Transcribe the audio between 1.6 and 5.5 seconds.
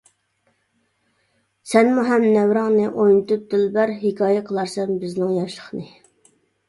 سەنمۇ ھەم نەۋرەڭنى ئوينىتىپ دىلبەر، ھېكايە قىلارسەن بىزنىڭ